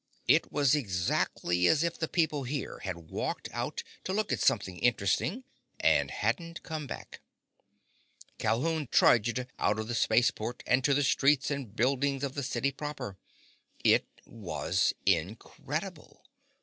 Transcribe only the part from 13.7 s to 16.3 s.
It was incredible!